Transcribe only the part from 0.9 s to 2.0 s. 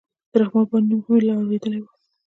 خو مې لا اورېدلى و.